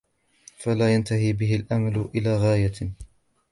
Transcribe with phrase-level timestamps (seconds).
[0.57, 2.91] فَلَا يَنْتَهِي بِهِ الْأَمَلُ إلَى غَايَةٍ